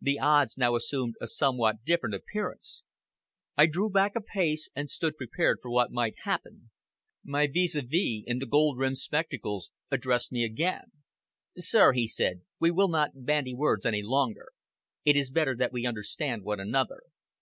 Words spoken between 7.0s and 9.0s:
My vis à vis in the gold rimmed